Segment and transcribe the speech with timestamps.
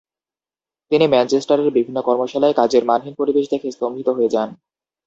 [0.91, 4.49] তিনি ম্যানচেস্টারের বিভিন্ন কর্মশালায় কাজের মানহীন পরিবেশ দেখে স্তম্ভিত হয়ে যান।